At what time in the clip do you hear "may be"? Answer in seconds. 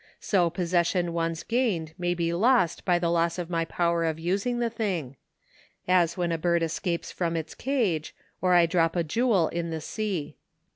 1.95-2.33